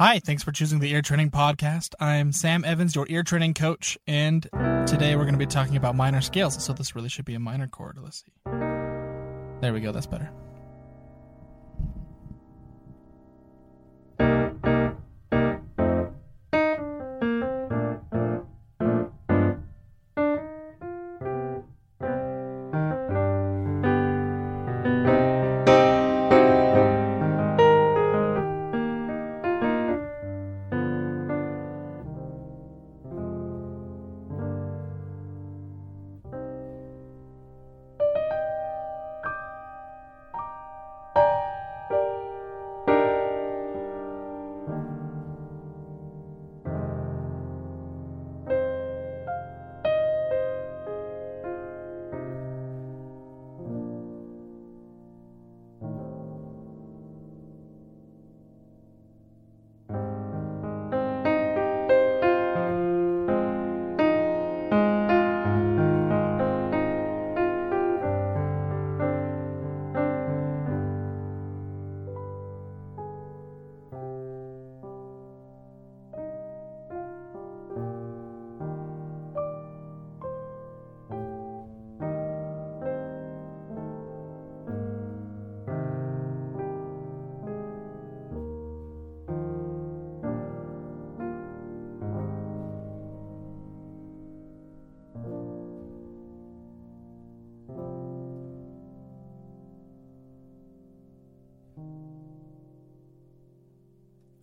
Hi, 0.00 0.20
thanks 0.20 0.44
for 0.44 0.52
choosing 0.52 0.78
the 0.78 0.92
Ear 0.92 1.02
Training 1.02 1.32
Podcast. 1.32 1.96
I'm 1.98 2.30
Sam 2.30 2.64
Evans, 2.64 2.94
your 2.94 3.04
ear 3.10 3.24
training 3.24 3.54
coach, 3.54 3.98
and 4.06 4.44
today 4.86 5.16
we're 5.16 5.24
going 5.24 5.32
to 5.32 5.38
be 5.38 5.44
talking 5.44 5.74
about 5.74 5.96
minor 5.96 6.20
scales. 6.20 6.62
So 6.62 6.72
this 6.72 6.94
really 6.94 7.08
should 7.08 7.24
be 7.24 7.34
a 7.34 7.40
minor 7.40 7.66
chord. 7.66 7.98
Let's 8.00 8.18
see. 8.18 8.30
There 9.60 9.72
we 9.72 9.80
go, 9.80 9.90
that's 9.90 10.06
better. 10.06 10.30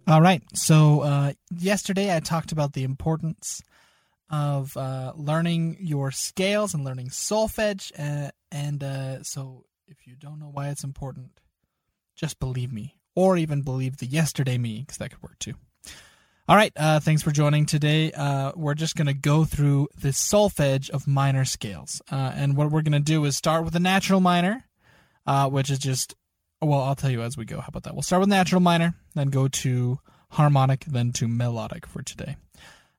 All 0.08 0.22
right. 0.22 0.44
So 0.54 1.02
uh, 1.02 1.34
yesterday 1.58 2.16
I 2.16 2.20
talked 2.20 2.52
about 2.52 2.74
the 2.74 2.84
importance 2.84 3.64
of 4.30 4.78
uh, 4.78 5.14
learning 5.16 5.78
your 5.80 6.12
scales 6.12 6.76
and 6.76 6.86
learning 6.86 7.10
solfege, 7.10 7.92
uh, 7.98 8.30
and 8.52 8.84
uh, 8.84 9.24
so 9.24 9.66
if 9.88 10.06
you 10.06 10.16
don't 10.16 10.38
know 10.40 10.52
why 10.52 10.70
it's 10.70 10.84
important, 10.84 11.40
just 12.16 12.40
believe 12.40 12.72
me, 12.72 12.98
or 13.16 13.36
even 13.36 13.64
believe 13.64 13.98
the 13.98 14.06
yesterday 14.06 14.60
me, 14.60 14.82
because 14.82 14.98
that 14.98 15.10
could 15.10 15.24
work 15.24 15.40
too. 15.40 15.56
All 16.48 16.56
right. 16.56 16.72
Uh, 16.76 17.00
thanks 17.00 17.24
for 17.24 17.32
joining 17.32 17.66
today. 17.66 18.12
Uh, 18.12 18.52
we're 18.56 18.76
just 18.76 18.96
going 18.96 19.08
to 19.08 19.14
go 19.16 19.44
through 19.44 19.88
the 20.00 20.10
solfege 20.10 20.92
of 20.92 21.08
minor 21.08 21.46
scales, 21.46 22.00
and 22.12 22.56
what 22.56 22.70
we're 22.70 22.84
going 22.84 22.92
to 22.92 23.00
do 23.00 23.26
is 23.26 23.36
start 23.36 23.64
with 23.64 23.74
the 23.74 23.80
natural 23.80 24.20
minor, 24.20 24.66
which 25.50 25.72
is 25.72 25.80
just 25.80 26.14
well, 26.62 26.82
I'll 26.82 26.96
tell 26.96 27.12
you 27.12 27.22
as 27.22 27.38
we 27.38 27.46
go. 27.46 27.60
How 27.60 27.68
about 27.68 27.84
that? 27.84 27.94
We'll 27.94 28.04
start 28.04 28.22
with 28.22 28.30
natural 28.30 28.62
minor, 28.62 28.96
then 29.14 29.28
go 29.28 29.48
to 29.48 30.00
harmonic, 30.32 30.86
then 30.86 31.12
to 31.14 31.28
melodic 31.28 31.86
for 31.86 32.02
today. 32.02 32.38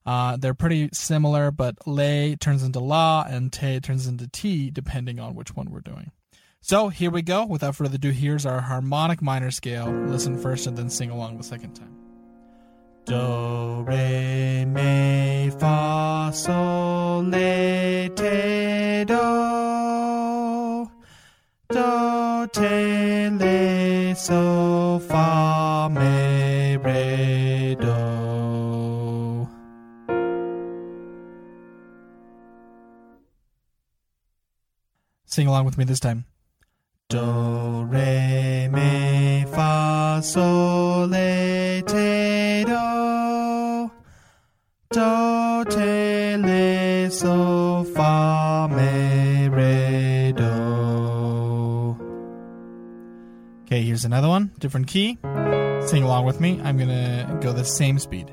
Uh, 0.04 0.36
they're 0.36 0.54
pretty 0.54 0.88
similar, 0.92 1.50
but 1.50 1.74
le 1.86 2.36
turns 2.36 2.62
into 2.62 2.78
la 2.78 3.24
and 3.28 3.52
te 3.52 3.80
turns 3.80 4.06
into 4.06 4.28
ti, 4.28 4.70
depending 4.70 5.18
on 5.18 5.34
which 5.34 5.56
one 5.56 5.70
we're 5.70 5.80
doing. 5.80 6.12
So 6.60 6.88
here 6.88 7.10
we 7.10 7.22
go. 7.22 7.44
Without 7.44 7.76
further 7.76 7.96
ado, 7.96 8.10
here's 8.10 8.46
our 8.46 8.60
harmonic 8.60 9.20
minor 9.22 9.50
scale. 9.50 9.90
Listen 9.90 10.38
first 10.38 10.66
and 10.66 10.76
then 10.76 10.90
sing 10.90 11.10
along 11.10 11.38
the 11.38 11.44
second 11.44 11.74
time. 11.74 11.94
Do, 13.04 13.84
re, 13.86 14.64
mi, 14.64 15.50
fa, 15.60 16.32
sol, 16.34 17.22
le, 17.22 18.08
te, 18.16 19.04
do. 19.04 20.90
Do, 21.68 22.48
te, 22.52 23.25
le, 23.25 23.25
so, 24.16 24.98
fa, 25.08 25.88
me, 25.92 26.76
re, 26.76 27.76
do. 27.78 29.48
Sing 35.26 35.46
along 35.46 35.66
with 35.66 35.76
me 35.76 35.84
this 35.84 36.00
time. 36.00 36.24
Do, 37.10 37.84
re, 37.90 38.68
mi, 38.72 39.44
fa, 39.52 40.20
sol, 40.22 41.06
le, 41.08 41.82
te, 41.86 42.64
do. 42.64 43.90
Do, 44.90 45.64
te, 45.68 46.36
le, 46.38 47.10
so, 47.10 47.45
Okay, 53.76 53.84
here's 53.84 54.06
another 54.06 54.28
one, 54.28 54.52
different 54.58 54.86
key. 54.86 55.18
Sing 55.82 56.02
along 56.02 56.24
with 56.24 56.40
me. 56.40 56.58
I'm 56.64 56.78
gonna 56.78 57.38
go 57.42 57.52
the 57.52 57.62
same 57.62 57.98
speed. 57.98 58.32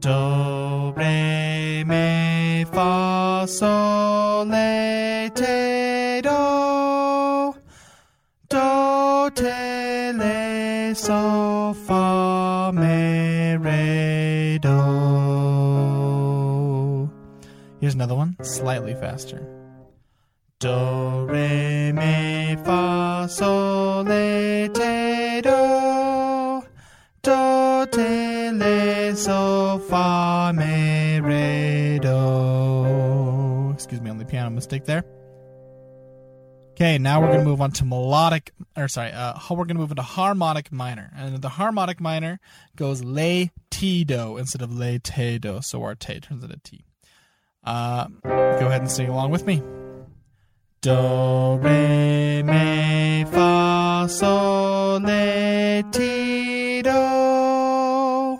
Do, 0.00 0.94
re, 0.96 1.84
mi, 1.84 2.64
fa, 2.64 3.44
sol, 3.46 4.46
le, 4.46 5.28
te, 5.34 6.22
do. 6.22 7.54
Do, 8.48 9.30
te, 9.34 10.12
le, 10.12 10.94
so, 10.94 11.76
fa, 11.84 12.72
me, 12.72 13.56
re, 13.56 14.58
do. 14.62 14.70
Here's 17.82 17.92
another 17.92 18.14
one, 18.14 18.38
slightly 18.42 18.94
faster. 18.94 19.63
Do, 20.64 21.26
re, 21.26 21.92
mi, 21.92 22.56
fa, 22.64 23.26
sol, 23.28 24.02
le, 24.04 24.66
te, 24.70 25.42
do. 25.42 26.64
Do, 27.20 27.86
te, 27.92 28.50
le, 28.50 29.14
so, 29.14 29.78
fa, 29.90 30.54
me, 30.56 31.20
re, 31.20 31.98
do. 32.00 33.72
Excuse 33.74 34.00
me 34.00 34.08
on 34.08 34.16
the 34.16 34.24
piano 34.24 34.48
mistake 34.48 34.86
there. 34.86 35.04
Okay, 36.70 36.96
now 36.96 37.20
we're 37.20 37.36
to 37.36 37.44
move 37.44 37.60
on 37.60 37.72
to 37.72 37.84
melodic, 37.84 38.52
or 38.74 38.88
sorry, 38.88 39.12
uh, 39.12 39.38
we're 39.50 39.66
to 39.66 39.74
move 39.74 39.90
into 39.90 40.00
harmonic 40.00 40.72
minor. 40.72 41.12
And 41.14 41.42
the 41.42 41.50
harmonic 41.50 42.00
minor 42.00 42.40
goes 42.74 43.04
le, 43.04 43.50
ti, 43.68 44.04
do 44.04 44.38
instead 44.38 44.62
of 44.62 44.72
le, 44.72 44.98
te, 44.98 45.38
do. 45.38 45.60
So 45.60 45.82
our 45.82 45.94
te 45.94 46.20
turns 46.20 46.42
into 46.42 46.58
ti. 46.64 46.86
Uh, 47.62 48.06
go 48.24 48.66
ahead 48.66 48.80
and 48.80 48.90
sing 48.90 49.10
along 49.10 49.30
with 49.30 49.46
me. 49.46 49.62
Do, 50.84 51.58
re, 51.62 52.42
mi, 52.42 53.24
fa, 53.32 54.06
sol, 54.06 55.00
le, 55.00 55.82
ti, 55.90 56.82
do. 56.82 58.38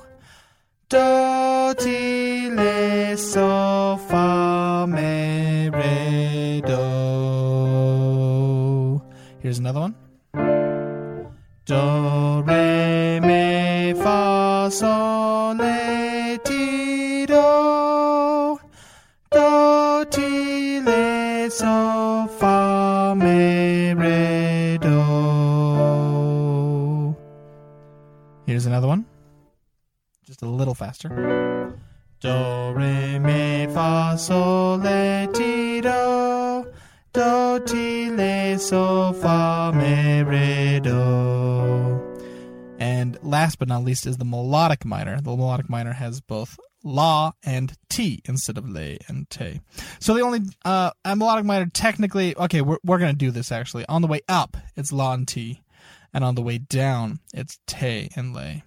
Do, 0.90 1.74
ti, 1.78 2.50
le, 2.50 3.16
so, 3.16 3.96
fa, 4.08 4.84
me, 4.86 5.70
re, 5.70 6.60
do. 6.66 6.82
Here's 9.40 9.58
another 9.58 9.80
one. 9.80 9.94
Do, 11.64 12.42
re, 12.44 13.20
mi, 13.20 13.94
fa, 13.94 14.68
sol, 14.70 15.13
Here's 28.46 28.66
another 28.66 28.86
one. 28.86 29.06
Just 30.26 30.42
a 30.42 30.46
little 30.46 30.74
faster. 30.74 31.08
Do, 32.20 32.72
re, 32.74 33.18
mi, 33.18 33.66
fa, 33.72 34.16
sol, 34.18 34.78
le, 34.78 35.28
ti, 35.32 35.80
do. 35.80 36.66
Do, 37.12 37.60
ti, 37.66 38.10
le, 38.10 38.58
so, 38.58 39.12
fa, 39.14 39.72
me, 39.74 40.22
re, 40.22 40.80
do. 40.80 42.00
And 42.78 43.18
last 43.22 43.58
but 43.58 43.68
not 43.68 43.84
least 43.84 44.06
is 44.06 44.18
the 44.18 44.24
melodic 44.24 44.84
minor. 44.84 45.20
The 45.20 45.36
melodic 45.36 45.68
minor 45.68 45.92
has 45.92 46.20
both 46.20 46.58
la 46.82 47.32
and 47.42 47.72
ti 47.88 48.20
instead 48.26 48.58
of 48.58 48.68
le 48.68 48.98
and 49.08 49.28
te. 49.30 49.60
So 50.00 50.12
the 50.14 50.20
only 50.20 50.40
uh, 50.64 50.90
melodic 51.06 51.46
minor 51.46 51.66
technically 51.72 52.36
okay, 52.36 52.60
we're 52.60 52.78
we're 52.84 52.98
gonna 52.98 53.14
do 53.14 53.30
this 53.30 53.50
actually. 53.50 53.86
On 53.86 54.02
the 54.02 54.08
way 54.08 54.20
up, 54.28 54.56
it's 54.76 54.92
la 54.92 55.14
and 55.14 55.26
ti, 55.26 55.62
and 56.14 56.24
on 56.24 56.36
the 56.36 56.42
way 56.42 56.58
down, 56.58 57.18
it's 57.34 57.58
te 57.66 58.08
and 58.14 58.32
le. 58.32 58.62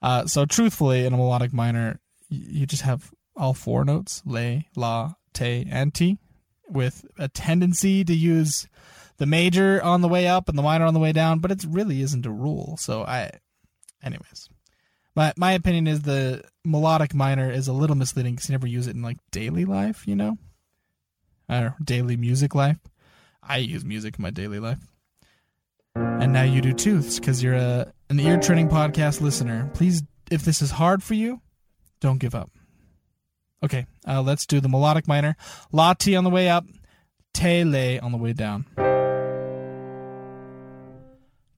Uh, 0.00 0.26
so 0.26 0.46
truthfully, 0.46 1.04
in 1.04 1.12
a 1.12 1.16
melodic 1.16 1.52
minor, 1.52 2.00
you 2.30 2.64
just 2.64 2.82
have 2.82 3.10
all 3.36 3.52
four 3.52 3.84
notes: 3.84 4.22
le, 4.24 4.62
la, 4.76 5.14
te, 5.34 5.66
and 5.68 5.92
ti, 5.92 6.18
with 6.68 7.04
a 7.18 7.28
tendency 7.28 8.04
to 8.04 8.14
use 8.14 8.68
the 9.18 9.26
major 9.26 9.82
on 9.82 10.00
the 10.00 10.08
way 10.08 10.26
up 10.26 10.48
and 10.48 10.56
the 10.56 10.62
minor 10.62 10.86
on 10.86 10.94
the 10.94 11.00
way 11.00 11.12
down, 11.12 11.40
but 11.40 11.50
it 11.50 11.64
really 11.68 12.00
isn't 12.00 12.24
a 12.24 12.30
rule. 12.30 12.76
So 12.78 13.02
I, 13.02 13.32
anyways, 14.02 14.48
my 15.14 15.34
my 15.36 15.52
opinion 15.52 15.86
is 15.86 16.02
the 16.02 16.42
melodic 16.64 17.12
minor 17.12 17.50
is 17.50 17.68
a 17.68 17.72
little 17.72 17.96
misleading 17.96 18.34
because 18.36 18.48
you 18.48 18.54
never 18.54 18.66
use 18.66 18.86
it 18.86 18.94
in 18.94 19.02
like 19.02 19.18
daily 19.32 19.64
life, 19.64 20.06
you 20.06 20.14
know, 20.14 20.38
or 21.48 21.74
daily 21.84 22.16
music 22.16 22.54
life. 22.54 22.78
I 23.42 23.58
use 23.58 23.84
music 23.84 24.16
in 24.18 24.22
my 24.22 24.30
daily 24.30 24.60
life, 24.60 24.89
and 26.20 26.32
now 26.32 26.42
you 26.42 26.60
do 26.60 26.72
too, 26.72 27.02
because 27.02 27.42
you're 27.42 27.54
a 27.54 27.92
an 28.10 28.20
ear 28.20 28.38
training 28.38 28.68
podcast 28.68 29.20
listener. 29.20 29.70
Please, 29.74 30.02
if 30.30 30.44
this 30.44 30.60
is 30.62 30.70
hard 30.70 31.02
for 31.02 31.14
you, 31.14 31.40
don't 32.00 32.18
give 32.18 32.34
up. 32.34 32.50
Okay, 33.62 33.86
uh, 34.06 34.22
let's 34.22 34.46
do 34.46 34.60
the 34.60 34.68
melodic 34.68 35.06
minor. 35.06 35.36
La 35.72 35.94
ti 35.94 36.16
on 36.16 36.24
the 36.24 36.30
way 36.30 36.48
up, 36.48 36.64
te 37.34 37.64
le 37.64 37.98
on 37.98 38.12
the 38.12 38.18
way 38.18 38.32
down. 38.32 38.66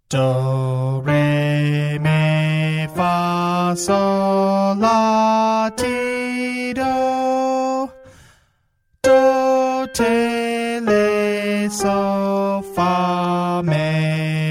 Do, 0.09 1.01
re, 1.01 1.99
mi, 1.99 2.87
fa, 2.95 3.75
sol, 3.77 4.75
la, 4.77 5.71
ti, 5.71 6.75
do. 6.75 7.91
Do, 9.03 9.87
te, 9.95 10.81
le, 10.81 11.71
so, 11.71 12.63
fa, 12.75 13.63
me, 13.65 14.42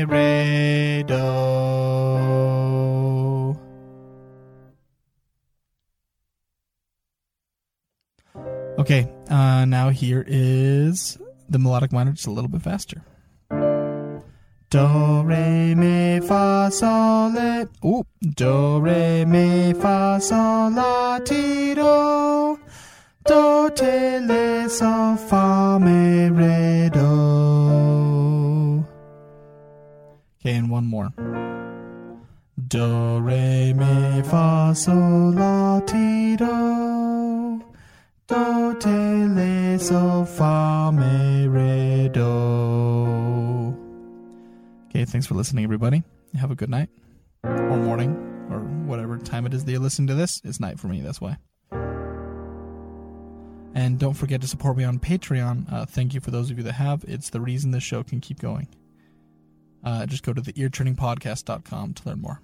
Okay, 8.79 9.07
uh, 9.29 9.65
now 9.65 9.89
here 9.89 10.25
is 10.27 11.17
the 11.49 11.59
melodic 11.59 11.91
minor 11.91 12.13
just 12.13 12.27
a 12.27 12.31
little 12.31 12.49
bit 12.49 12.61
faster. 12.61 13.03
Do, 14.71 15.23
re, 15.23 15.75
mi, 15.75 16.21
fa, 16.21 16.69
sol, 16.71 17.31
le. 17.33 17.67
Ooh. 17.85 18.05
Do, 18.21 18.79
re, 18.79 19.25
mi, 19.25 19.73
fa, 19.73 20.17
sol, 20.21 20.71
la, 20.71 21.19
ti, 21.19 21.73
do. 21.73 22.57
Do, 23.25 23.69
te, 23.75 24.19
le, 24.19 24.69
so, 24.69 25.17
fa, 25.17 25.77
me, 25.77 26.29
re, 26.29 26.70
Okay, 30.43 30.55
and 30.55 30.71
one 30.71 30.87
more. 30.87 31.13
Do, 32.67 33.19
re, 33.19 33.73
mi, 33.73 34.23
fa, 34.23 34.73
sol, 34.75 35.33
la, 35.33 35.79
ti, 35.81 36.35
do. 36.35 37.63
Do, 38.25 38.75
te, 38.79 38.89
le, 38.89 39.77
so, 39.77 40.25
fa, 40.25 40.91
me, 40.91 41.47
re, 41.47 42.09
do. 42.09 42.21
Okay, 44.89 45.05
thanks 45.05 45.27
for 45.27 45.35
listening, 45.35 45.63
everybody. 45.63 46.01
Have 46.39 46.49
a 46.49 46.55
good 46.55 46.71
night, 46.71 46.89
or 47.43 47.77
morning, 47.77 48.15
or 48.49 48.61
whatever 48.87 49.19
time 49.19 49.45
it 49.45 49.53
is 49.53 49.63
that 49.65 49.71
you 49.71 49.79
listen 49.79 50.07
to 50.07 50.15
this. 50.15 50.41
It's 50.43 50.59
night 50.59 50.79
for 50.79 50.87
me, 50.87 51.01
that's 51.01 51.21
why. 51.21 51.37
And 53.75 53.99
don't 53.99 54.15
forget 54.15 54.41
to 54.41 54.47
support 54.47 54.75
me 54.75 54.85
on 54.85 54.97
Patreon. 54.97 55.71
Uh, 55.71 55.85
thank 55.85 56.15
you 56.15 56.19
for 56.19 56.31
those 56.31 56.49
of 56.49 56.57
you 56.57 56.63
that 56.63 56.73
have. 56.73 57.05
It's 57.07 57.29
the 57.29 57.39
reason 57.39 57.69
this 57.69 57.83
show 57.83 58.01
can 58.01 58.19
keep 58.21 58.39
going. 58.39 58.67
Uh, 59.83 60.05
just 60.05 60.23
go 60.23 60.33
to 60.33 60.41
the 60.41 60.53
eartrainingpodcast.com 60.53 61.93
to 61.93 62.09
learn 62.09 62.21
more. 62.21 62.41